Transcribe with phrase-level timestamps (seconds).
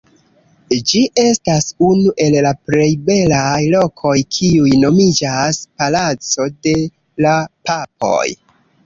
[0.91, 6.75] Ĝi estas unu el la plej belaj lokoj kiuj nomiĝas «Palaco de
[7.27, 7.35] la
[7.71, 8.27] Papoj».